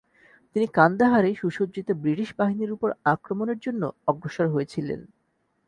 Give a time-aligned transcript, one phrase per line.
[0.55, 3.81] তিনি কান্দাহারে সুসজ্জিত ব্রিটিশ বাহিনীর উপর আক্রমণের জন্য
[4.07, 4.99] অগ্রসর হয়েছিলেন।